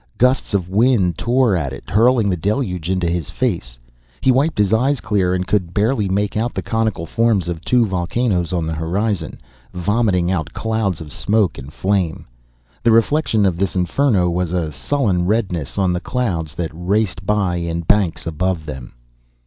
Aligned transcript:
Gusts 0.17 0.55
of 0.55 0.67
wind 0.67 1.15
tore 1.15 1.55
at 1.55 1.71
it, 1.73 1.91
hurling 1.91 2.27
the 2.27 2.35
deluge 2.35 2.89
into 2.89 3.07
his 3.07 3.29
face. 3.29 3.77
He 4.19 4.31
wiped 4.31 4.57
his 4.57 4.73
eyes 4.73 4.99
clear 4.99 5.35
and 5.35 5.45
could 5.45 5.75
barely 5.75 6.09
make 6.09 6.35
out 6.35 6.55
the 6.55 6.63
conical 6.63 7.05
forms 7.05 7.47
of 7.47 7.61
two 7.61 7.85
volcanoes 7.85 8.51
on 8.51 8.65
the 8.65 8.73
horizon, 8.73 9.39
vomiting 9.75 10.31
out 10.31 10.53
clouds 10.53 11.01
of 11.01 11.13
smoke 11.13 11.59
and 11.59 11.71
flame. 11.71 12.25
The 12.81 12.91
reflection 12.91 13.45
of 13.45 13.57
this 13.57 13.75
inferno 13.75 14.27
was 14.27 14.51
a 14.53 14.71
sullen 14.71 15.27
redness 15.27 15.77
on 15.77 15.93
the 15.93 15.99
clouds 16.01 16.55
that 16.55 16.71
raced 16.73 17.23
by 17.23 17.57
in 17.57 17.81
banks 17.81 18.25
above 18.25 18.65
them. 18.65 18.93